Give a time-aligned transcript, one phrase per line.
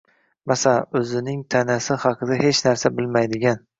[0.51, 3.63] Masalan, o‘zining tanasi haqida hech narsa bilmaydigan